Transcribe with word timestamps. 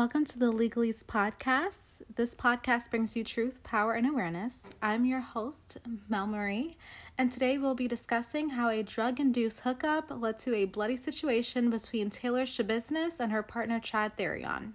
Welcome 0.00 0.24
to 0.24 0.38
the 0.38 0.50
Legalese 0.50 1.04
podcast. 1.04 2.00
This 2.16 2.34
podcast 2.34 2.88
brings 2.88 3.14
you 3.14 3.22
truth, 3.22 3.62
power, 3.62 3.92
and 3.92 4.08
awareness. 4.08 4.70
I'm 4.80 5.04
your 5.04 5.20
host, 5.20 5.76
Mel 6.08 6.26
Marie, 6.26 6.78
and 7.18 7.30
today 7.30 7.58
we'll 7.58 7.74
be 7.74 7.86
discussing 7.86 8.48
how 8.48 8.70
a 8.70 8.82
drug 8.82 9.20
induced 9.20 9.60
hookup 9.60 10.10
led 10.10 10.38
to 10.38 10.54
a 10.54 10.64
bloody 10.64 10.96
situation 10.96 11.68
between 11.68 12.08
Taylor 12.08 12.46
Schabusiness 12.46 13.20
and 13.20 13.30
her 13.30 13.42
partner, 13.42 13.78
Chad 13.78 14.16
Thyrion. 14.16 14.72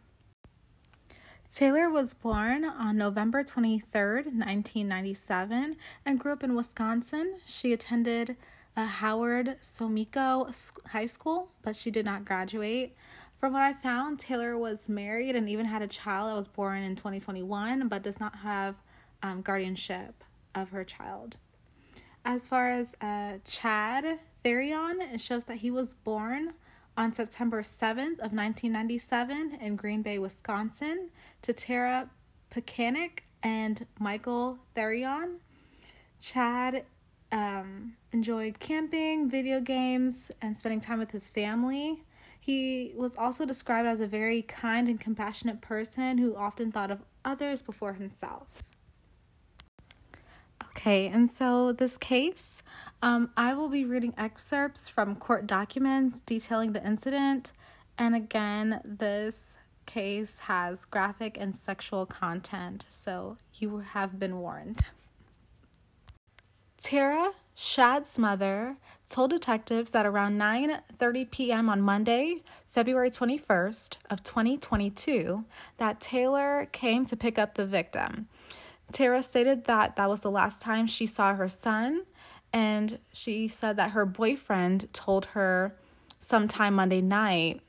Taylor 1.51 1.89
was 1.89 2.13
born 2.13 2.63
on 2.63 2.95
November 2.95 3.43
23rd, 3.43 4.25
1997, 4.25 5.75
and 6.05 6.19
grew 6.19 6.33
up 6.33 6.43
in 6.43 6.53
Wisconsin. 6.53 7.39
She 7.47 7.73
attended 7.73 8.37
a 8.77 8.85
Howard-Suamico 8.85 10.53
High 10.89 11.07
School, 11.07 11.49
but 11.63 11.75
she 11.75 11.89
did 11.89 12.05
not 12.05 12.25
graduate. 12.25 12.95
From 13.45 13.53
what 13.53 13.61
I 13.61 13.73
found, 13.73 14.17
Taylor 14.17 14.57
was 14.57 14.89
married 14.89 15.35
and 15.35 15.47
even 15.47 15.67
had 15.67 15.83
a 15.83 15.87
child 15.87 16.31
that 16.31 16.35
was 16.35 16.47
born 16.47 16.81
in 16.81 16.95
2021, 16.95 17.87
but 17.89 18.01
does 18.01 18.19
not 18.19 18.37
have 18.37 18.73
um, 19.21 19.43
guardianship 19.43 20.23
of 20.55 20.69
her 20.69 20.83
child. 20.83 21.37
As 22.25 22.47
far 22.47 22.71
as 22.71 22.95
uh, 23.01 23.33
Chad 23.47 24.17
Thyrion, 24.43 25.13
it 25.13 25.21
shows 25.21 25.43
that 25.43 25.57
he 25.57 25.69
was 25.69 25.93
born 25.93 26.55
on 26.97 27.13
September 27.13 27.61
7th 27.61 28.13
of 28.13 28.33
1997 28.33 29.59
in 29.61 29.75
Green 29.75 30.01
Bay, 30.01 30.17
Wisconsin, 30.17 31.11
to 31.43 31.53
Tara 31.53 32.09
Pakanich 32.49 33.19
and 33.43 33.85
Michael 33.99 34.57
Thyrion. 34.75 35.35
Chad 36.19 36.83
um, 37.31 37.93
enjoyed 38.11 38.57
camping, 38.57 39.29
video 39.29 39.59
games, 39.61 40.31
and 40.41 40.57
spending 40.57 40.81
time 40.81 40.97
with 40.97 41.11
his 41.11 41.29
family. 41.29 42.01
He 42.45 42.93
was 42.95 43.15
also 43.15 43.43
described 43.43 43.87
as 43.87 43.99
a 43.99 44.05
very 44.05 44.43
kind 44.43 44.87
and 44.87 45.01
compassionate 45.01 45.61
person 45.61 46.19
who 46.19 46.35
often 46.35 46.71
thought 46.71 46.91
of 46.91 46.99
others 47.23 47.63
before 47.63 47.93
himself. 47.93 48.63
Okay, 50.69 51.07
and 51.07 51.27
so 51.27 51.71
this 51.71 51.97
case, 51.97 52.61
um, 53.01 53.31
I 53.35 53.55
will 53.55 53.69
be 53.69 53.83
reading 53.83 54.13
excerpts 54.15 54.87
from 54.87 55.15
court 55.15 55.47
documents 55.47 56.21
detailing 56.21 56.73
the 56.73 56.85
incident. 56.85 57.51
And 57.97 58.15
again, 58.15 58.79
this 58.85 59.57
case 59.87 60.37
has 60.37 60.85
graphic 60.85 61.37
and 61.39 61.55
sexual 61.55 62.05
content, 62.05 62.85
so 62.89 63.37
you 63.55 63.79
have 63.79 64.19
been 64.19 64.37
warned. 64.37 64.81
Tara 66.77 67.31
Chad's 67.55 68.19
mother 68.19 68.77
told 69.09 69.29
detectives 69.31 69.91
that 69.91 70.05
around 70.05 70.37
9:30 70.37 71.31
p.m. 71.31 71.69
on 71.69 71.81
Monday, 71.81 72.43
February 72.71 73.09
21st 73.09 73.97
of 74.09 74.23
2022, 74.23 75.45
that 75.77 76.01
Taylor 76.01 76.67
came 76.71 77.05
to 77.05 77.15
pick 77.15 77.39
up 77.39 77.55
the 77.55 77.65
victim. 77.65 78.27
Tara 78.91 79.23
stated 79.23 79.65
that 79.65 79.95
that 79.95 80.09
was 80.09 80.19
the 80.19 80.31
last 80.31 80.61
time 80.61 80.85
she 80.85 81.07
saw 81.07 81.33
her 81.33 81.49
son, 81.49 82.03
and 82.51 82.99
she 83.13 83.47
said 83.47 83.77
that 83.77 83.91
her 83.91 84.05
boyfriend 84.05 84.91
told 84.93 85.27
her 85.27 85.75
sometime 86.19 86.73
Monday 86.73 87.01
night 87.01 87.61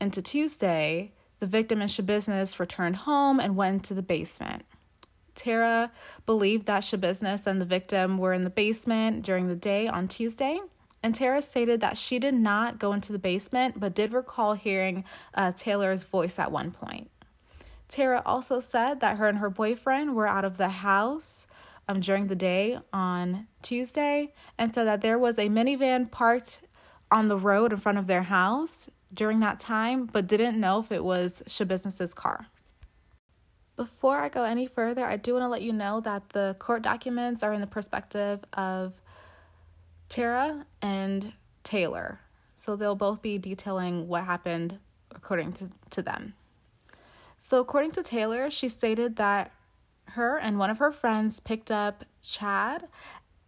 into 0.00 0.22
Tuesday, 0.22 1.12
the 1.40 1.46
victim 1.46 1.80
and 1.80 1.90
Schabusiness 1.90 2.58
returned 2.58 2.96
home 2.96 3.40
and 3.40 3.56
went 3.56 3.84
to 3.84 3.94
the 3.94 4.02
basement. 4.02 4.64
Tara 5.36 5.92
believed 6.24 6.66
that 6.66 6.82
Schabusiness 6.82 7.46
and 7.46 7.60
the 7.60 7.66
victim 7.66 8.18
were 8.18 8.32
in 8.32 8.44
the 8.44 8.50
basement 8.50 9.22
during 9.24 9.46
the 9.46 9.54
day 9.54 9.86
on 9.86 10.08
Tuesday. 10.08 10.58
And 11.02 11.14
Tara 11.14 11.40
stated 11.40 11.80
that 11.82 11.96
she 11.96 12.18
did 12.18 12.34
not 12.34 12.80
go 12.80 12.92
into 12.92 13.12
the 13.12 13.18
basement, 13.18 13.78
but 13.78 13.94
did 13.94 14.12
recall 14.12 14.54
hearing 14.54 15.04
uh, 15.34 15.52
Taylor's 15.56 16.02
voice 16.02 16.38
at 16.38 16.50
one 16.50 16.72
point. 16.72 17.10
Tara 17.88 18.22
also 18.26 18.58
said 18.58 19.00
that 19.00 19.18
her 19.18 19.28
and 19.28 19.38
her 19.38 19.50
boyfriend 19.50 20.16
were 20.16 20.26
out 20.26 20.44
of 20.44 20.56
the 20.56 20.68
house 20.68 21.46
um, 21.86 22.00
during 22.00 22.26
the 22.26 22.34
day 22.34 22.78
on 22.92 23.46
Tuesday 23.62 24.32
and 24.58 24.74
said 24.74 24.84
that 24.84 25.02
there 25.02 25.18
was 25.18 25.38
a 25.38 25.48
minivan 25.48 26.10
parked 26.10 26.58
on 27.10 27.28
the 27.28 27.38
road 27.38 27.72
in 27.72 27.78
front 27.78 27.98
of 27.98 28.08
their 28.08 28.24
house 28.24 28.88
during 29.14 29.38
that 29.40 29.60
time, 29.60 30.06
but 30.06 30.26
didn't 30.26 30.58
know 30.58 30.80
if 30.80 30.90
it 30.90 31.04
was 31.04 31.42
Schabusiness's 31.46 32.14
car. 32.14 32.48
Before 33.76 34.18
I 34.18 34.28
go 34.28 34.44
any 34.44 34.66
further, 34.66 35.04
I 35.04 35.16
do 35.16 35.34
want 35.34 35.44
to 35.44 35.48
let 35.48 35.62
you 35.62 35.72
know 35.72 36.00
that 36.00 36.30
the 36.30 36.56
court 36.58 36.82
documents 36.82 37.42
are 37.42 37.52
in 37.52 37.60
the 37.60 37.66
perspective 37.66 38.42
of 38.54 38.94
Tara 40.08 40.64
and 40.80 41.32
Taylor. 41.62 42.20
So 42.54 42.74
they'll 42.74 42.94
both 42.94 43.20
be 43.20 43.36
detailing 43.36 44.08
what 44.08 44.24
happened 44.24 44.78
according 45.14 45.52
to, 45.54 45.68
to 45.90 46.02
them. 46.02 46.34
So, 47.38 47.60
according 47.60 47.92
to 47.92 48.02
Taylor, 48.02 48.48
she 48.50 48.68
stated 48.68 49.16
that 49.16 49.52
her 50.10 50.38
and 50.38 50.58
one 50.58 50.70
of 50.70 50.78
her 50.78 50.90
friends 50.90 51.38
picked 51.38 51.70
up 51.70 52.04
Chad, 52.22 52.88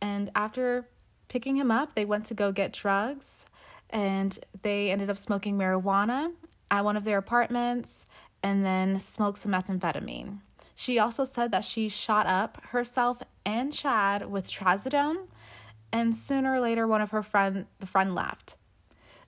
and 0.01 0.31
after 0.35 0.87
picking 1.29 1.57
him 1.57 1.71
up, 1.71 1.95
they 1.95 2.05
went 2.05 2.27
to 2.27 2.35
go 2.35 2.53
get 2.53 2.73
drugs 2.73 3.47
and 3.91 4.39
they 4.63 4.91
ended 4.91 5.09
up 5.09 5.17
smoking 5.17 5.57
marijuana 5.57 6.33
at 6.71 6.85
one 6.85 6.97
of 6.97 7.05
their 7.05 7.19
apartments 7.19 8.07
and 8.43 8.65
then 8.65 8.99
smoked 8.99 9.39
some 9.39 9.53
methamphetamine. 9.53 10.39
She 10.75 10.99
also 10.99 11.25
said 11.25 11.51
that 11.51 11.65
she 11.65 11.89
shot 11.89 12.27
up 12.27 12.63
herself 12.67 13.21
and 13.45 13.73
Chad 13.73 14.31
with 14.31 14.49
trazodone, 14.51 15.27
and 15.93 16.15
sooner 16.15 16.55
or 16.55 16.61
later 16.61 16.87
one 16.87 17.01
of 17.01 17.11
her 17.11 17.23
friend 17.23 17.67
the 17.81 17.87
friend 17.87 18.15
left. 18.15 18.57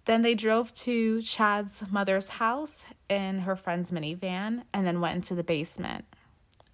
Then 0.05 0.23
they 0.23 0.35
drove 0.35 0.73
to 0.75 1.21
Chad's 1.23 1.83
mother's 1.91 2.29
house 2.29 2.85
in 3.09 3.41
her 3.41 3.57
friend's 3.57 3.91
minivan 3.91 4.63
and 4.73 4.87
then 4.87 5.01
went 5.01 5.17
into 5.17 5.35
the 5.35 5.45
basement. 5.45 6.05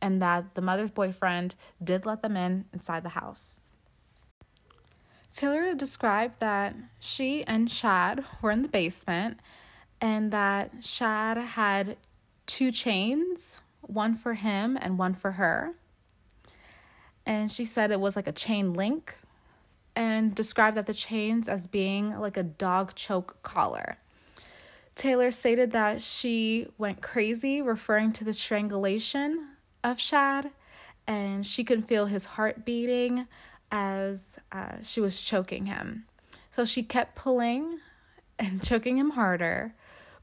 And 0.01 0.23
that 0.23 0.55
the 0.55 0.63
mother's 0.63 0.91
boyfriend 0.91 1.55
did 1.83 2.07
let 2.07 2.23
them 2.23 2.37
in 2.37 2.67
inside 2.73 3.03
the 3.03 3.11
house. 3.11 3.57
Taylor 5.35 5.75
described 5.75 6.41
that 6.41 6.75
she 6.99 7.45
and 7.45 7.69
Chad 7.69 8.25
were 8.41 8.51
in 8.51 8.63
the 8.63 8.69
basement 8.69 9.41
and 10.01 10.31
that 10.33 10.83
Chad 10.83 11.37
had 11.37 11.97
two 12.47 12.73
chains, 12.73 13.61
one 13.83 14.15
for 14.17 14.35
him 14.35 14.79
and 14.81 14.99
one 14.99 15.15
for 15.15 15.33
her. 15.33 15.75
And 17.25 17.51
she 17.51 17.65
said 17.65 17.91
it 17.91 18.01
was 18.01 18.17
like 18.17 18.29
a 18.29 18.33
chain 18.33 18.73
link 18.73 19.17
and 19.95 20.35
described 20.35 20.77
that 20.77 20.87
the 20.87 20.95
chains 20.95 21.49
as 21.49 21.67
being 21.67 22.19
like 22.19 22.37
a 22.37 22.43
dog 22.43 22.95
choke 22.95 23.43
collar. 23.43 23.97
Taylor 24.95 25.31
stated 25.31 25.73
that 25.73 26.01
she 26.01 26.69
went 26.79 27.03
crazy 27.03 27.61
referring 27.61 28.13
to 28.13 28.25
the 28.25 28.33
strangulation 28.33 29.49
of 29.83 30.01
Shad, 30.01 30.51
and 31.07 31.45
she 31.45 31.65
could 31.65 31.87
feel 31.87 32.07
his 32.07 32.25
heart 32.25 32.65
beating 32.65 33.27
as 33.71 34.39
uh, 34.53 34.77
she 34.83 35.01
was 35.01 35.21
choking 35.21 35.67
him. 35.67 36.05
So 36.53 36.65
she 36.65 36.83
kept 36.83 37.15
pulling 37.15 37.81
and 38.39 38.63
choking 38.65 38.99
him 38.99 39.11
harder, 39.11 39.75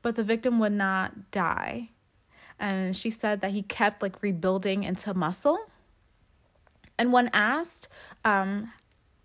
but 0.02 0.16
the 0.16 0.24
victim 0.24 0.60
would 0.60 0.72
not 0.72 1.32
die 1.32 1.90
and 2.60 2.96
she 2.96 3.10
said 3.10 3.42
that 3.42 3.52
he 3.52 3.62
kept 3.64 4.02
like 4.02 4.22
rebuilding 4.22 4.84
into 4.84 5.14
muscle. 5.14 5.60
And 6.98 7.12
when 7.12 7.30
asked, 7.34 7.88
um, 8.24 8.72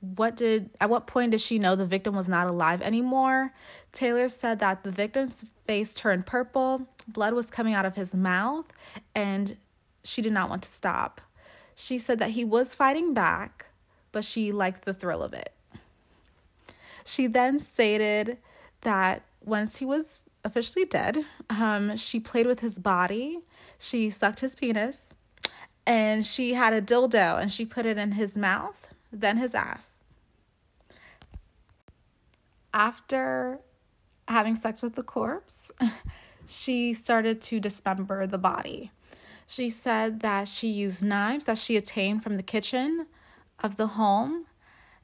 what 0.00 0.36
did 0.36 0.70
at 0.80 0.90
what 0.90 1.06
point 1.06 1.32
did 1.32 1.40
she 1.40 1.58
know 1.58 1.74
the 1.74 1.86
victim 1.86 2.14
was 2.14 2.28
not 2.28 2.48
alive 2.48 2.82
anymore? 2.82 3.52
Taylor 3.92 4.28
said 4.28 4.60
that 4.60 4.84
the 4.84 4.90
victim's 4.90 5.44
face 5.66 5.92
turned 5.92 6.26
purple, 6.26 6.86
blood 7.08 7.34
was 7.34 7.50
coming 7.50 7.74
out 7.74 7.84
of 7.84 7.96
his 7.96 8.14
mouth, 8.14 8.66
and 9.14 9.56
she 10.04 10.22
did 10.22 10.32
not 10.32 10.48
want 10.48 10.62
to 10.62 10.68
stop. 10.68 11.20
She 11.74 11.98
said 11.98 12.18
that 12.20 12.30
he 12.30 12.44
was 12.44 12.74
fighting 12.74 13.12
back, 13.12 13.66
but 14.12 14.24
she 14.24 14.52
liked 14.52 14.84
the 14.84 14.94
thrill 14.94 15.22
of 15.22 15.32
it. 15.32 15.52
She 17.04 17.26
then 17.26 17.58
stated 17.58 18.38
that 18.82 19.22
once 19.44 19.78
he 19.78 19.84
was 19.84 20.20
officially 20.44 20.84
dead. 20.84 21.24
Um, 21.50 21.96
she 21.96 22.20
played 22.20 22.46
with 22.46 22.60
his 22.60 22.78
body, 22.78 23.40
she 23.78 24.10
sucked 24.10 24.40
his 24.40 24.54
penis, 24.54 25.06
and 25.86 26.24
she 26.26 26.54
had 26.54 26.72
a 26.72 26.82
dildo 26.82 27.40
and 27.40 27.50
she 27.50 27.64
put 27.64 27.86
it 27.86 27.96
in 27.98 28.12
his 28.12 28.36
mouth, 28.36 28.94
then 29.12 29.38
his 29.38 29.54
ass. 29.54 30.04
After 32.74 33.60
having 34.28 34.54
sex 34.54 34.82
with 34.82 34.94
the 34.94 35.02
corpse, 35.02 35.70
she 36.46 36.92
started 36.92 37.40
to 37.42 37.60
dismember 37.60 38.26
the 38.26 38.38
body. 38.38 38.92
She 39.46 39.70
said 39.70 40.20
that 40.20 40.46
she 40.46 40.68
used 40.68 41.02
knives 41.02 41.46
that 41.46 41.56
she 41.56 41.78
obtained 41.78 42.22
from 42.22 42.36
the 42.36 42.42
kitchen 42.42 43.06
of 43.60 43.78
the 43.78 43.86
home 43.88 44.44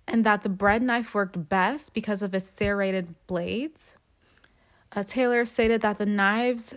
and 0.07 0.25
that 0.25 0.43
the 0.43 0.51
bread 0.51 0.83
knife 0.83 1.15
worked 1.15 1.49
best 1.49 1.95
because 1.95 2.21
of 2.21 2.35
its 2.35 2.51
serrated 2.51 3.15
blades. 3.27 3.97
Uh, 4.95 5.03
Taylor 5.03 5.45
stated 5.45 5.81
that 5.83 5.99
the 5.99 6.07
knives 6.07 6.75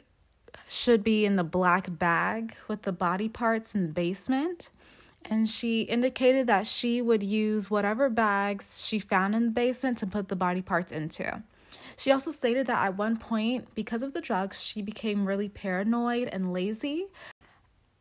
should 0.67 1.03
be 1.03 1.25
in 1.25 1.35
the 1.35 1.43
black 1.43 1.87
bag 1.97 2.55
with 2.67 2.81
the 2.81 2.91
body 2.91 3.29
parts 3.29 3.75
in 3.75 3.83
the 3.83 3.93
basement. 3.93 4.69
And 5.25 5.47
she 5.49 5.81
indicated 5.81 6.47
that 6.47 6.67
she 6.67 7.01
would 7.01 7.21
use 7.21 7.69
whatever 7.69 8.09
bags 8.09 8.83
she 8.83 8.99
found 8.99 9.35
in 9.35 9.45
the 9.45 9.51
basement 9.51 9.97
to 9.99 10.07
put 10.07 10.29
the 10.29 10.35
body 10.35 10.61
parts 10.61 10.91
into. 10.91 11.43
She 11.97 12.11
also 12.11 12.31
stated 12.31 12.67
that 12.67 12.85
at 12.85 12.97
one 12.97 13.17
point, 13.17 13.73
because 13.75 14.03
of 14.03 14.13
the 14.13 14.21
drugs, 14.21 14.61
she 14.61 14.81
became 14.81 15.25
really 15.25 15.49
paranoid 15.49 16.29
and 16.29 16.53
lazy. 16.53 17.07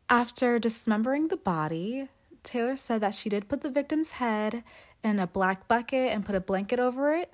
After 0.09 0.57
dismembering 0.57 1.27
the 1.27 1.37
body, 1.37 2.07
Taylor 2.43 2.77
said 2.77 3.01
that 3.01 3.15
she 3.15 3.29
did 3.29 3.49
put 3.49 3.61
the 3.61 3.69
victim's 3.69 4.11
head 4.11 4.63
in 5.03 5.19
a 5.19 5.27
black 5.27 5.67
bucket 5.67 6.11
and 6.11 6.25
put 6.25 6.35
a 6.35 6.39
blanket 6.39 6.79
over 6.79 7.13
it. 7.13 7.33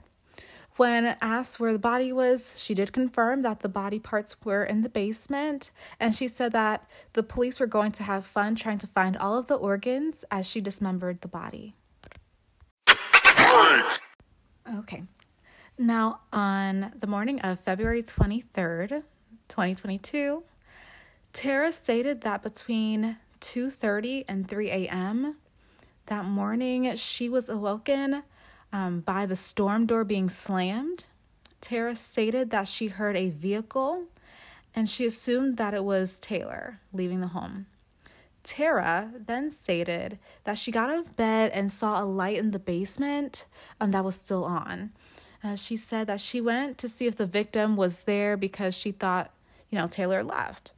When 0.75 1.15
asked 1.21 1.59
where 1.59 1.71
the 1.71 1.79
body 1.79 2.11
was, 2.11 2.55
she 2.59 2.73
did 2.73 2.93
confirm 2.93 3.43
that 3.43 3.59
the 3.59 3.69
body 3.69 3.99
parts 3.99 4.35
were 4.43 4.63
in 4.63 4.81
the 4.81 4.89
basement, 4.89 5.69
and 5.99 6.15
she 6.15 6.27
said 6.27 6.51
that 6.53 6.89
the 7.13 7.21
police 7.21 7.59
were 7.59 7.67
going 7.67 7.91
to 7.93 8.03
have 8.03 8.25
fun 8.25 8.55
trying 8.55 8.79
to 8.79 8.87
find 8.87 9.15
all 9.15 9.37
of 9.37 9.45
the 9.45 9.55
organs 9.55 10.25
as 10.31 10.47
she 10.47 10.61
dismembered 10.61 11.21
the 11.21 11.27
body. 11.27 11.75
Okay. 14.79 15.03
Now, 15.77 16.21
on 16.31 16.93
the 16.99 17.07
morning 17.07 17.39
of 17.41 17.59
February 17.59 18.01
23rd, 18.01 19.03
2022, 19.49 20.43
Tara 21.33 21.71
stated 21.71 22.21
that 22.21 22.41
between 22.41 23.17
2:30 23.41 24.25
and 24.27 24.47
3 24.47 24.69
a.m. 24.69 25.35
that 26.07 26.25
morning, 26.25 26.95
she 26.95 27.29
was 27.29 27.49
awoken 27.49 28.23
um, 28.73 28.99
by 29.01 29.25
the 29.25 29.35
storm 29.35 29.85
door 29.85 30.03
being 30.03 30.29
slammed. 30.29 31.05
Tara 31.61 31.95
stated 31.95 32.49
that 32.49 32.67
she 32.67 32.87
heard 32.87 33.15
a 33.15 33.29
vehicle 33.29 34.05
and 34.75 34.89
she 34.89 35.05
assumed 35.05 35.55
that 35.57 35.73
it 35.73 35.85
was 35.85 36.19
Taylor 36.19 36.79
leaving 36.91 37.21
the 37.21 37.27
home. 37.27 37.67
Tara 38.43 39.13
then 39.17 39.51
stated 39.51 40.19
that 40.43 40.57
she 40.57 40.71
got 40.71 40.89
out 40.89 40.99
of 40.99 41.15
bed 41.15 41.51
and 41.53 41.71
saw 41.71 42.03
a 42.03 42.05
light 42.05 42.37
in 42.37 42.51
the 42.51 42.59
basement 42.59 43.45
um, 43.79 43.91
that 43.91 44.03
was 44.03 44.15
still 44.15 44.43
on. 44.43 44.91
Uh, 45.43 45.55
she 45.55 45.77
said 45.77 46.07
that 46.07 46.19
she 46.19 46.41
went 46.41 46.77
to 46.79 46.89
see 46.89 47.05
if 47.05 47.15
the 47.15 47.25
victim 47.25 47.77
was 47.77 48.01
there 48.01 48.35
because 48.35 48.75
she 48.75 48.91
thought, 48.91 49.31
you 49.69 49.77
know, 49.77 49.87
Taylor 49.87 50.23
left. 50.23 50.73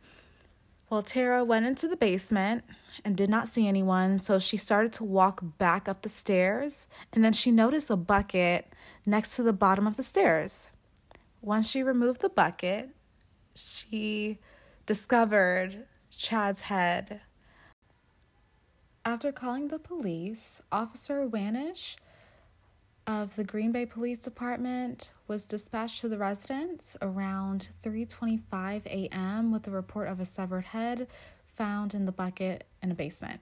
Well, 0.96 1.04
Tara 1.04 1.44
went 1.44 1.66
into 1.66 1.90
the 1.90 1.98
basement 1.98 2.64
and 3.04 3.18
did 3.18 3.30
not 3.30 3.50
see 3.50 3.68
anyone, 3.68 4.18
so 4.18 4.40
she 4.40 4.56
started 4.56 4.94
to 4.94 5.04
walk 5.04 5.42
back 5.58 5.90
up 5.90 6.04
the 6.04 6.08
stairs, 6.08 6.88
and 7.12 7.22
then 7.22 7.34
she 7.34 7.52
noticed 7.52 7.90
a 7.90 7.98
bucket 7.98 8.72
next 9.06 9.36
to 9.36 9.44
the 9.44 9.52
bottom 9.52 9.88
of 9.88 9.98
the 9.98 10.04
stairs. 10.04 10.70
Once 11.42 11.70
she 11.70 11.84
removed 11.84 12.22
the 12.22 12.30
bucket, 12.30 12.92
she 13.56 14.40
discovered 14.86 15.86
Chad's 16.12 16.62
head. 16.62 17.20
After 19.04 19.34
calling 19.34 19.68
the 19.68 19.80
police, 19.80 20.62
Officer 20.72 21.28
Wanish 21.28 21.98
of 23.08 23.36
the 23.36 23.44
Green 23.44 23.72
Bay 23.72 23.86
Police 23.86 24.20
Department 24.20 25.12
was 25.28 25.46
dispatched 25.46 26.02
to 26.02 26.10
the 26.10 26.18
residence 26.18 26.98
around 27.02 27.70
3:25 27.84 28.86
a.m. 28.88 29.52
with 29.52 29.68
a 29.68 29.72
report 29.72 30.08
of 30.08 30.20
a 30.20 30.26
severed 30.26 30.66
head 30.66 31.08
found 31.56 31.94
in 31.94 32.06
the 32.06 32.12
bucket 32.12 32.66
in 32.82 32.92
a 32.92 32.96
basement. 32.96 33.42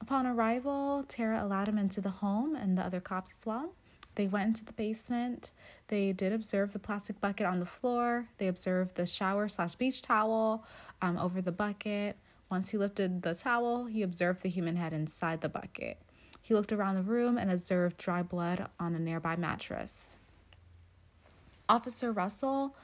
Upon 0.00 0.26
arrival, 0.26 1.04
Tara 1.08 1.42
allowed 1.42 1.68
him 1.68 1.78
into 1.78 2.00
the 2.00 2.10
home 2.10 2.54
and 2.54 2.76
the 2.76 2.82
other 2.82 3.00
cops 3.00 3.34
as 3.38 3.46
well. 3.46 3.72
They 4.14 4.26
went 4.26 4.48
into 4.48 4.64
the 4.64 4.74
basement. 4.74 5.52
They 5.88 6.12
did 6.12 6.32
observe 6.32 6.72
the 6.72 6.78
plastic 6.78 7.18
bucket 7.20 7.46
on 7.46 7.60
the 7.60 7.66
floor. 7.66 8.28
They 8.36 8.48
observed 8.48 8.94
the 8.96 9.06
shower 9.06 9.48
slash 9.48 9.74
beach 9.74 10.02
towel 10.02 10.66
um, 11.00 11.16
over 11.16 11.40
the 11.40 11.52
bucket. 11.52 12.18
Once 12.50 12.68
he 12.68 12.76
lifted 12.76 13.22
the 13.22 13.34
towel, 13.34 13.86
he 13.86 14.02
observed 14.02 14.42
the 14.42 14.50
human 14.50 14.76
head 14.76 14.92
inside 14.92 15.40
the 15.40 15.48
bucket. 15.48 15.98
He 16.52 16.56
looked 16.56 16.72
around 16.72 16.96
the 16.96 17.02
room 17.02 17.38
and 17.38 17.50
observed 17.50 17.96
dry 17.96 18.22
blood 18.22 18.68
on 18.78 18.94
a 18.94 18.98
nearby 18.98 19.36
mattress. 19.36 20.18
Officer 21.66 22.12
Russell, 22.12 22.76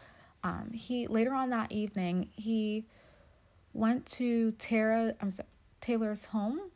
um, 0.43 0.71
he 0.73 1.07
later 1.07 1.35
on 1.35 1.51
that 1.51 1.71
evening, 1.71 2.31
he 2.35 2.87
went 3.75 4.07
to 4.07 4.53
Tara, 4.53 5.15
I'm 5.21 5.29
sorry, 5.29 5.51
Taylor's 5.83 6.25
home 6.25 6.71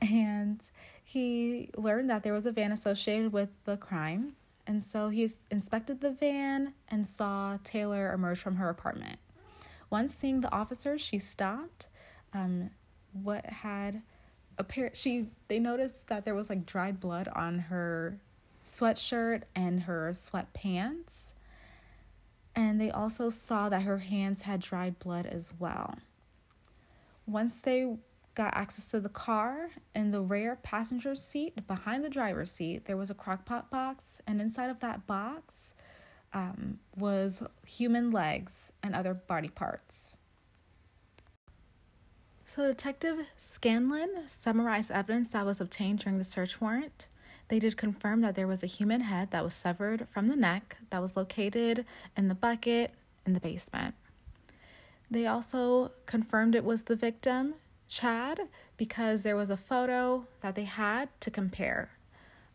and 0.00 0.60
he 1.02 1.70
learned 1.76 2.08
that 2.08 2.22
there 2.22 2.32
was 2.32 2.46
a 2.46 2.52
van 2.52 2.70
associated 2.70 3.32
with 3.32 3.48
the 3.64 3.76
crime. 3.76 4.36
And 4.68 4.84
so 4.84 5.08
he 5.08 5.28
inspected 5.50 6.00
the 6.00 6.12
van 6.12 6.74
and 6.86 7.08
saw 7.08 7.58
Taylor 7.64 8.12
emerge 8.12 8.38
from 8.38 8.54
her 8.56 8.68
apartment. 8.68 9.18
Once 9.90 10.14
seeing 10.14 10.40
the 10.40 10.54
officers, 10.54 11.00
she 11.00 11.18
stopped. 11.18 11.88
Um, 12.32 12.70
what 13.12 13.44
had 13.46 14.02
appeared, 14.58 14.96
she 14.96 15.28
they 15.48 15.58
noticed 15.58 16.08
that 16.08 16.24
there 16.24 16.34
was 16.34 16.48
like 16.48 16.66
dried 16.66 17.00
blood 17.00 17.28
on 17.34 17.58
her 17.58 18.18
sweatshirt 18.66 19.42
and 19.54 19.80
her 19.80 20.12
sweatpants. 20.14 21.32
And 22.56 22.80
they 22.80 22.90
also 22.90 23.30
saw 23.30 23.68
that 23.68 23.82
her 23.82 23.98
hands 23.98 24.42
had 24.42 24.60
dried 24.60 24.98
blood 24.98 25.26
as 25.26 25.52
well. 25.58 25.96
Once 27.26 27.58
they 27.60 27.96
got 28.34 28.54
access 28.56 28.90
to 28.90 29.00
the 29.00 29.08
car, 29.08 29.70
in 29.94 30.10
the 30.10 30.20
rear 30.20 30.58
passenger 30.62 31.14
seat 31.14 31.66
behind 31.66 32.04
the 32.04 32.08
driver's 32.08 32.50
seat, 32.50 32.84
there 32.84 32.96
was 32.96 33.10
a 33.10 33.14
crockpot 33.14 33.70
box, 33.70 34.20
and 34.26 34.40
inside 34.40 34.70
of 34.70 34.80
that 34.80 35.06
box 35.06 35.74
um, 36.32 36.78
was 36.96 37.42
human 37.64 38.10
legs 38.10 38.72
and 38.82 38.94
other 38.94 39.14
body 39.14 39.48
parts. 39.48 40.16
So, 42.54 42.68
Detective 42.68 43.32
Scanlon 43.36 44.28
summarized 44.28 44.92
evidence 44.92 45.28
that 45.30 45.44
was 45.44 45.60
obtained 45.60 45.98
during 45.98 46.18
the 46.18 46.24
search 46.24 46.60
warrant. 46.60 47.08
They 47.48 47.58
did 47.58 47.76
confirm 47.76 48.20
that 48.20 48.36
there 48.36 48.46
was 48.46 48.62
a 48.62 48.68
human 48.68 49.00
head 49.00 49.32
that 49.32 49.42
was 49.42 49.54
severed 49.54 50.06
from 50.12 50.28
the 50.28 50.36
neck 50.36 50.76
that 50.90 51.02
was 51.02 51.16
located 51.16 51.84
in 52.16 52.28
the 52.28 52.34
bucket 52.36 52.94
in 53.26 53.32
the 53.32 53.40
basement. 53.40 53.96
They 55.10 55.26
also 55.26 55.90
confirmed 56.06 56.54
it 56.54 56.64
was 56.64 56.82
the 56.82 56.94
victim, 56.94 57.54
Chad, 57.88 58.42
because 58.76 59.24
there 59.24 59.34
was 59.34 59.50
a 59.50 59.56
photo 59.56 60.28
that 60.40 60.54
they 60.54 60.62
had 60.62 61.08
to 61.22 61.32
compare 61.32 61.90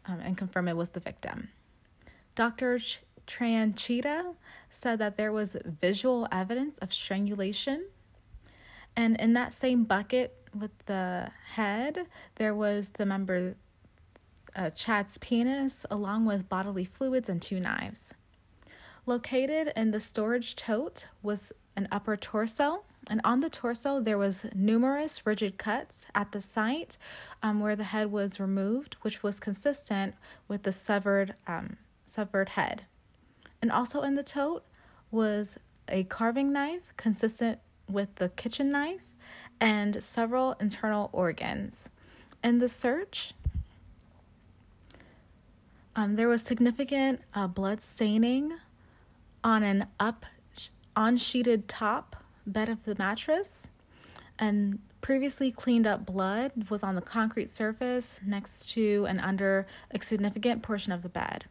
um, 0.06 0.22
and 0.22 0.38
confirm 0.38 0.70
it 0.70 0.78
was 0.78 0.90
the 0.90 1.02
victim. 1.02 1.50
Dr. 2.36 2.80
Ch- 2.80 3.02
Tranchita 3.28 4.34
said 4.70 4.98
that 5.00 5.18
there 5.18 5.34
was 5.34 5.58
visual 5.66 6.26
evidence 6.32 6.78
of 6.78 6.94
strangulation. 6.94 7.88
And 8.96 9.20
in 9.20 9.34
that 9.34 9.54
same 9.54 9.84
bucket 9.84 10.36
with 10.58 10.72
the 10.86 11.30
head, 11.54 12.08
there 12.36 12.56
was 12.56 12.90
the 12.90 13.06
member 13.06 13.56
uh, 14.56 14.70
Chad's 14.72 15.18
penis, 15.20 15.86
along 15.90 16.26
with 16.26 16.50
bodily 16.50 16.86
fluids 16.86 17.30
and 17.30 17.42
two 17.42 17.60
knives. 17.60 18.14
Located 19.06 19.72
in 19.76 19.92
the 19.92 20.00
storage 20.00 20.56
tote 20.56 21.08
was 21.22 21.52
an 21.76 21.88
upper 21.92 22.18
torso, 22.18 22.84
and 23.10 23.22
on 23.24 23.40
the 23.40 23.50
torso 23.50 24.00
there 24.00 24.18
was 24.18 24.46
numerous 24.54 25.26
rigid 25.26 25.58
cuts 25.58 26.08
at 26.14 26.32
the 26.32 26.42
site 26.42 26.98
um, 27.42 27.60
where 27.60 27.76
the 27.76 27.86
head 27.86 28.12
was 28.12 28.40
removed, 28.40 28.98
which 29.02 29.24
was 29.24 29.40
consistent 29.40 30.16
with 30.48 30.64
the 30.64 30.74
severed 30.74 31.36
um, 31.48 31.78
severed 32.06 32.50
head. 32.50 32.86
And 33.62 33.72
also 33.72 34.02
in 34.02 34.16
the 34.16 34.24
tote 34.24 34.66
was 35.12 35.58
a 35.88 36.04
carving 36.04 36.52
knife 36.52 36.94
consistent 36.98 37.60
with 37.90 38.16
the 38.16 38.30
kitchen 38.30 38.72
knife 38.72 39.02
and 39.60 40.02
several 40.04 40.54
internal 40.60 41.10
organs. 41.12 41.90
In 42.44 42.60
the 42.60 42.70
search, 42.70 43.34
um, 45.96 46.16
there 46.16 46.28
was 46.28 46.42
significant 46.42 47.22
uh, 47.34 47.48
blood 47.48 47.82
staining 47.82 48.54
on 49.44 49.64
an 49.64 49.88
up 50.00 50.26
unsheeted 50.96 51.68
top 51.68 52.16
bed 52.46 52.70
of 52.70 52.84
the 52.86 52.96
mattress, 52.98 53.70
and 54.38 54.80
previously 55.02 55.52
cleaned 55.52 55.88
up 55.88 56.06
blood 56.06 56.70
was 56.70 56.84
on 56.84 56.96
the 56.96 57.02
concrete 57.02 57.52
surface 57.52 58.20
next 58.26 58.70
to 58.70 59.06
and 59.08 59.20
under 59.20 59.68
a 59.92 60.02
significant 60.02 60.62
portion 60.62 60.92
of 60.92 61.04
the 61.04 61.10
bed. 61.10 61.46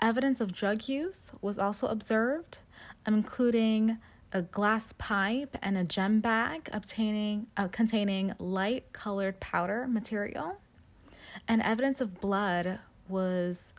Evidence 0.00 0.40
of 0.40 0.52
drug 0.52 0.88
use 0.88 1.32
was 1.40 1.58
also 1.58 1.86
observed, 1.86 2.58
including 3.06 3.98
a 4.36 4.42
glass 4.42 4.92
pipe 4.98 5.56
and 5.62 5.78
a 5.78 5.84
gem 5.84 6.20
bag 6.20 6.68
obtaining 6.70 7.46
uh, 7.56 7.68
containing 7.68 8.34
light 8.38 8.92
colored 8.92 9.40
powder 9.40 9.86
material. 9.88 10.58
And 11.48 11.62
evidence 11.62 12.02
of 12.02 12.20
blood 12.20 12.78
was 13.08 13.72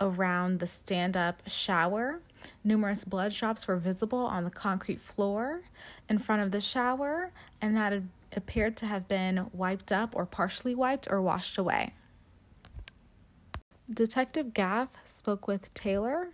around 0.00 0.58
the 0.58 0.66
stand 0.66 1.16
up 1.16 1.42
shower. 1.46 2.20
Numerous 2.64 3.04
blood 3.04 3.32
drops 3.32 3.68
were 3.68 3.76
visible 3.76 4.18
on 4.18 4.42
the 4.42 4.50
concrete 4.50 5.00
floor 5.00 5.60
in 6.08 6.18
front 6.18 6.42
of 6.42 6.50
the 6.50 6.60
shower, 6.60 7.30
and 7.60 7.76
that 7.76 8.02
appeared 8.34 8.76
to 8.78 8.86
have 8.86 9.06
been 9.06 9.48
wiped 9.52 9.92
up 9.92 10.16
or 10.16 10.26
partially 10.26 10.74
wiped 10.74 11.06
or 11.08 11.22
washed 11.22 11.56
away. 11.56 11.92
Detective 13.92 14.54
Gaff 14.54 14.88
spoke 15.04 15.46
with 15.46 15.72
Taylor 15.72 16.30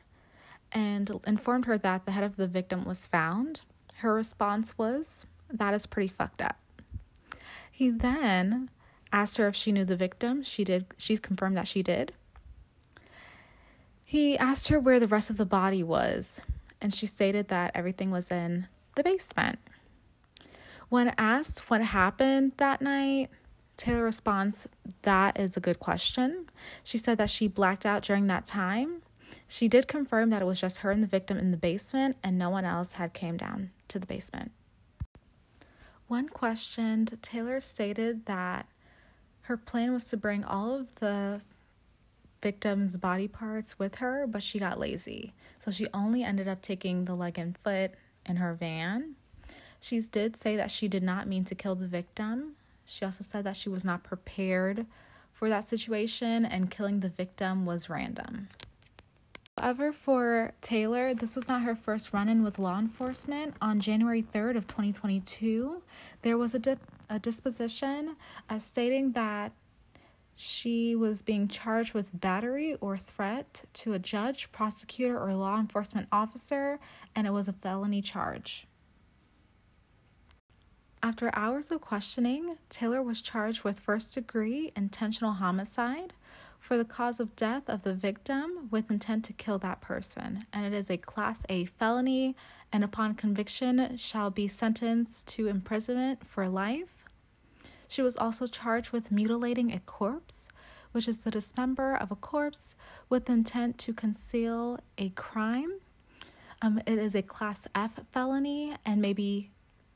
and 0.76 1.10
informed 1.26 1.64
her 1.64 1.78
that 1.78 2.04
the 2.04 2.12
head 2.12 2.22
of 2.22 2.36
the 2.36 2.46
victim 2.46 2.84
was 2.84 3.06
found. 3.06 3.62
Her 3.94 4.12
response 4.12 4.76
was, 4.76 5.24
That 5.50 5.72
is 5.72 5.86
pretty 5.86 6.08
fucked 6.08 6.42
up. 6.42 6.58
He 7.70 7.88
then 7.88 8.68
asked 9.10 9.38
her 9.38 9.48
if 9.48 9.56
she 9.56 9.72
knew 9.72 9.86
the 9.86 9.96
victim. 9.96 10.42
She 10.42 10.64
did. 10.64 10.84
She 10.98 11.16
confirmed 11.16 11.56
that 11.56 11.66
she 11.66 11.82
did. 11.82 12.12
He 14.04 14.36
asked 14.36 14.68
her 14.68 14.78
where 14.78 15.00
the 15.00 15.08
rest 15.08 15.30
of 15.30 15.38
the 15.38 15.46
body 15.46 15.82
was, 15.82 16.42
and 16.78 16.92
she 16.92 17.06
stated 17.06 17.48
that 17.48 17.72
everything 17.74 18.10
was 18.10 18.30
in 18.30 18.68
the 18.96 19.02
basement. 19.02 19.58
When 20.90 21.14
asked 21.16 21.70
what 21.70 21.80
happened 21.80 22.52
that 22.58 22.82
night, 22.82 23.30
Taylor 23.78 24.04
responds, 24.04 24.68
That 25.02 25.40
is 25.40 25.56
a 25.56 25.60
good 25.60 25.80
question. 25.80 26.50
She 26.84 26.98
said 26.98 27.16
that 27.16 27.30
she 27.30 27.48
blacked 27.48 27.86
out 27.86 28.02
during 28.02 28.26
that 28.26 28.44
time. 28.44 29.00
She 29.48 29.68
did 29.68 29.86
confirm 29.86 30.30
that 30.30 30.42
it 30.42 30.46
was 30.46 30.60
just 30.60 30.78
her 30.78 30.90
and 30.90 31.02
the 31.02 31.08
victim 31.08 31.38
in 31.38 31.50
the 31.50 31.56
basement 31.56 32.16
and 32.22 32.36
no 32.36 32.50
one 32.50 32.64
else 32.64 32.92
had 32.92 33.12
came 33.12 33.36
down 33.36 33.70
to 33.88 33.98
the 33.98 34.06
basement. 34.06 34.52
When 36.08 36.28
questioned, 36.28 37.18
Taylor 37.22 37.60
stated 37.60 38.26
that 38.26 38.66
her 39.42 39.56
plan 39.56 39.92
was 39.92 40.04
to 40.06 40.16
bring 40.16 40.44
all 40.44 40.74
of 40.74 40.96
the 40.96 41.40
victim's 42.42 42.96
body 42.96 43.28
parts 43.28 43.78
with 43.78 43.96
her, 43.96 44.26
but 44.26 44.42
she 44.42 44.58
got 44.58 44.78
lazy. 44.78 45.32
So 45.64 45.70
she 45.70 45.86
only 45.94 46.22
ended 46.22 46.48
up 46.48 46.62
taking 46.62 47.04
the 47.04 47.14
leg 47.14 47.38
and 47.38 47.56
foot 47.58 47.92
in 48.24 48.36
her 48.36 48.54
van. 48.54 49.14
She 49.80 50.00
did 50.00 50.36
say 50.36 50.56
that 50.56 50.70
she 50.70 50.88
did 50.88 51.02
not 51.02 51.28
mean 51.28 51.44
to 51.44 51.54
kill 51.54 51.74
the 51.74 51.86
victim. 51.86 52.52
She 52.84 53.04
also 53.04 53.24
said 53.24 53.44
that 53.44 53.56
she 53.56 53.68
was 53.68 53.84
not 53.84 54.04
prepared 54.04 54.86
for 55.32 55.48
that 55.48 55.64
situation 55.64 56.44
and 56.44 56.70
killing 56.70 57.00
the 57.00 57.08
victim 57.08 57.66
was 57.66 57.90
random. 57.90 58.48
However, 59.58 59.90
for 59.90 60.52
Taylor, 60.60 61.14
this 61.14 61.34
was 61.34 61.48
not 61.48 61.62
her 61.62 61.74
first 61.74 62.12
run-in 62.12 62.42
with 62.42 62.58
law 62.58 62.78
enforcement. 62.78 63.54
On 63.62 63.80
January 63.80 64.22
3rd 64.22 64.56
of 64.56 64.66
2022, 64.66 65.82
there 66.20 66.36
was 66.36 66.54
a, 66.54 66.58
di- 66.58 66.76
a 67.08 67.18
disposition 67.18 68.16
uh, 68.50 68.58
stating 68.58 69.12
that 69.12 69.52
she 70.34 70.94
was 70.94 71.22
being 71.22 71.48
charged 71.48 71.94
with 71.94 72.20
battery 72.20 72.76
or 72.82 72.98
threat 72.98 73.64
to 73.72 73.94
a 73.94 73.98
judge, 73.98 74.52
prosecutor, 74.52 75.18
or 75.18 75.32
law 75.32 75.58
enforcement 75.58 76.06
officer, 76.12 76.78
and 77.14 77.26
it 77.26 77.32
was 77.32 77.48
a 77.48 77.54
felony 77.54 78.02
charge. 78.02 78.66
After 81.02 81.30
hours 81.32 81.70
of 81.70 81.80
questioning, 81.80 82.58
Taylor 82.68 83.02
was 83.02 83.22
charged 83.22 83.64
with 83.64 83.80
first 83.80 84.12
degree 84.12 84.70
intentional 84.76 85.32
homicide 85.32 86.12
for 86.66 86.76
the 86.76 86.84
cause 86.84 87.20
of 87.20 87.36
death 87.36 87.68
of 87.68 87.82
the 87.82 87.94
victim 87.94 88.68
with 88.70 88.90
intent 88.90 89.24
to 89.26 89.32
kill 89.32 89.58
that 89.60 89.80
person, 89.80 90.46
and 90.52 90.66
it 90.66 90.76
is 90.76 90.90
a 90.90 90.96
Class 90.96 91.42
A 91.48 91.64
felony, 91.64 92.34
and 92.72 92.82
upon 92.82 93.14
conviction 93.14 93.96
shall 93.96 94.30
be 94.30 94.48
sentenced 94.48 95.26
to 95.28 95.46
imprisonment 95.46 96.26
for 96.26 96.48
life 96.48 96.96
she 97.88 98.02
was 98.02 98.16
also 98.16 98.46
charged 98.46 98.90
with 98.90 99.12
mutilating 99.12 99.72
a 99.72 99.80
corpse, 99.80 100.48
which 100.92 101.08
is 101.08 101.18
the 101.18 101.30
dismember 101.30 101.94
of 101.94 102.10
a 102.10 102.16
corpse 102.16 102.74
with 103.08 103.30
intent 103.30 103.78
to 103.78 103.92
conceal 103.92 104.80
a 104.98 105.10
crime. 105.10 105.80
Um, 106.62 106.80
it 106.86 106.98
is 106.98 107.14
a 107.14 107.22
Class 107.22 107.66
F 107.74 108.00
felony 108.12 108.74
and 108.84 109.00
may 109.00 109.12
be 109.12 109.50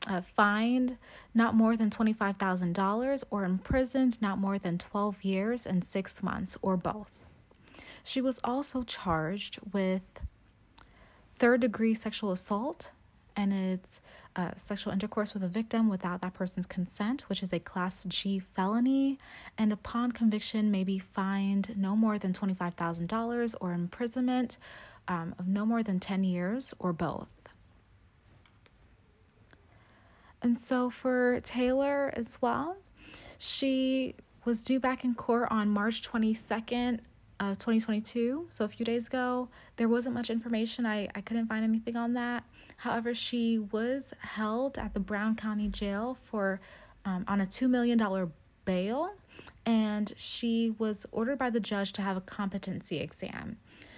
uh, 0.06 0.22
fined 0.36 0.96
not 1.34 1.54
more 1.54 1.76
than 1.76 1.90
$25,000 1.90 3.24
or 3.30 3.44
imprisoned 3.44 4.20
not 4.20 4.38
more 4.38 4.58
than 4.58 4.78
12 4.78 5.24
years 5.24 5.66
and 5.66 5.84
six 5.84 6.22
months, 6.22 6.56
or 6.62 6.76
both. 6.76 7.10
She 8.02 8.20
was 8.20 8.40
also 8.42 8.82
charged 8.82 9.58
with 9.72 10.02
third 11.36 11.60
degree 11.60 11.94
sexual 11.94 12.32
assault, 12.32 12.90
and 13.36 13.52
it's 13.52 14.00
uh, 14.36 14.50
sexual 14.56 14.92
intercourse 14.92 15.34
with 15.34 15.42
a 15.42 15.48
victim 15.48 15.88
without 15.88 16.22
that 16.22 16.34
person's 16.34 16.66
consent, 16.66 17.22
which 17.28 17.42
is 17.42 17.52
a 17.52 17.58
Class 17.58 18.04
G 18.08 18.38
felony, 18.38 19.18
and 19.58 19.72
upon 19.72 20.12
conviction 20.12 20.70
may 20.70 20.84
be 20.84 20.98
fined 20.98 21.74
no 21.76 21.96
more 21.96 22.18
than 22.18 22.32
$25,000 22.32 23.54
or 23.60 23.72
imprisonment 23.72 24.58
um, 25.08 25.34
of 25.38 25.48
no 25.48 25.66
more 25.66 25.82
than 25.82 25.98
10 26.00 26.24
years 26.24 26.72
or 26.78 26.92
both. 26.92 27.28
And 30.42 30.58
so 30.58 30.90
for 30.90 31.40
Taylor 31.40 32.12
as 32.14 32.38
well, 32.40 32.76
she 33.38 34.14
was 34.44 34.62
due 34.62 34.80
back 34.80 35.04
in 35.04 35.14
court 35.14 35.48
on 35.50 35.68
March 35.68 36.02
22nd 36.02 37.00
of 37.40 37.58
2022. 37.58 38.46
So 38.48 38.64
a 38.64 38.68
few 38.68 38.84
days 38.84 39.06
ago, 39.06 39.48
there 39.76 39.88
wasn't 39.88 40.14
much 40.14 40.30
information. 40.30 40.86
I, 40.86 41.08
I 41.14 41.20
couldn't 41.20 41.46
find 41.46 41.64
anything 41.64 41.96
on 41.96 42.14
that. 42.14 42.44
However, 42.76 43.14
she 43.14 43.58
was 43.58 44.12
held 44.20 44.78
at 44.78 44.94
the 44.94 45.00
Brown 45.00 45.36
County 45.36 45.68
Jail 45.68 46.16
for 46.22 46.60
um, 47.04 47.24
on 47.28 47.40
a 47.40 47.46
$2 47.46 47.68
million 47.68 48.32
bail, 48.64 49.10
and 49.66 50.12
she 50.16 50.74
was 50.78 51.06
ordered 51.12 51.38
by 51.38 51.50
the 51.50 51.60
judge 51.60 51.92
to 51.92 52.02
have 52.02 52.16
a 52.16 52.20
competency 52.22 52.98
exam. 52.98 53.56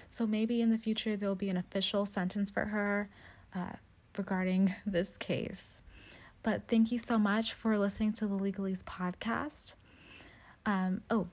So 0.09 0.27
maybe 0.27 0.61
in 0.61 0.71
the 0.71 0.79
future 0.79 1.17
there'll 1.17 1.35
be 1.35 1.49
an 1.49 1.57
official 1.57 2.07
sentence 2.07 2.51
for 2.51 2.67
her 2.67 3.09
uh, 3.55 3.73
regarding 4.17 4.75
this 4.87 5.17
case. 5.17 5.82
But 6.43 6.63
thank 6.69 6.91
you 6.91 6.99
so 6.99 7.19
much 7.19 7.53
for 7.53 7.79
listening 7.79 8.13
to 8.15 8.27
the 8.27 8.37
Legalese 8.37 8.83
podcast. 8.83 9.75
Um, 10.67 11.03
oh, 11.11 11.29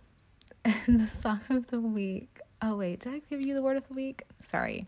and 0.66 0.76
the 1.00 1.08
song 1.08 1.42
of 1.50 1.68
the 1.68 1.80
week. 1.80 2.40
Oh, 2.62 2.78
wait, 2.78 3.02
did 3.02 3.14
I 3.14 3.22
give 3.30 3.42
you 3.42 3.54
the 3.54 3.62
word 3.62 3.78
of 3.78 3.88
the 3.88 3.94
week? 3.94 4.24
Sorry. 4.40 4.86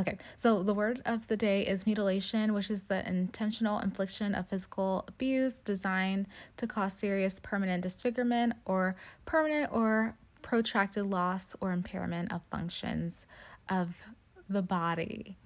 Okay, 0.00 0.16
so 0.36 0.62
the 0.62 0.72
word 0.72 1.02
of 1.04 1.26
the 1.26 1.36
day 1.36 1.66
is 1.66 1.84
mutilation, 1.84 2.54
which 2.54 2.70
is 2.70 2.82
the 2.82 3.06
intentional 3.06 3.80
infliction 3.80 4.34
of 4.34 4.48
physical 4.48 5.04
abuse 5.08 5.58
designed 5.58 6.26
to 6.56 6.66
cause 6.66 6.94
serious 6.94 7.38
permanent 7.38 7.82
disfigurement 7.82 8.54
or 8.64 8.96
permanent 9.26 9.70
or 9.72 10.14
protracted 10.40 11.04
loss 11.04 11.54
or 11.60 11.72
impairment 11.72 12.32
of 12.32 12.40
functions 12.50 13.26
of 13.68 13.94
the 14.48 14.62
body. 14.62 15.36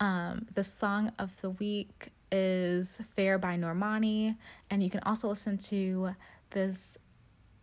Um, 0.00 0.46
the 0.54 0.64
song 0.64 1.12
of 1.18 1.30
the 1.42 1.50
week 1.50 2.08
is 2.32 2.98
Fair 3.14 3.38
by 3.38 3.56
Normani, 3.56 4.36
and 4.70 4.82
you 4.82 4.88
can 4.88 5.00
also 5.04 5.28
listen 5.28 5.58
to 5.58 6.14
this 6.50 6.96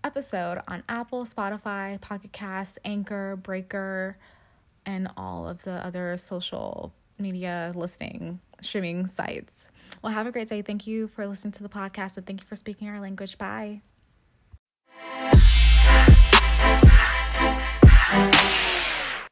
episode 0.03 0.61
on 0.67 0.83
Apple, 0.87 1.25
Spotify, 1.25 1.99
Pocket 1.99 2.31
Cast, 2.31 2.77
Anchor, 2.85 3.35
Breaker, 3.35 4.17
and 4.85 5.09
all 5.17 5.49
of 5.49 5.63
the 5.63 5.85
other 5.85 6.15
social 6.17 6.93
media 7.19 7.73
listening 7.75 8.39
streaming 8.61 9.07
sites. 9.07 9.69
Well, 10.01 10.13
have 10.13 10.27
a 10.27 10.31
great 10.31 10.47
day. 10.47 10.61
Thank 10.61 10.85
you 10.85 11.07
for 11.07 11.25
listening 11.25 11.53
to 11.53 11.63
the 11.63 11.69
podcast 11.69 12.17
and 12.17 12.25
thank 12.25 12.41
you 12.41 12.47
for 12.47 12.55
speaking 12.55 12.87
our 12.87 12.99
language. 12.99 13.37
Bye. 13.37 13.81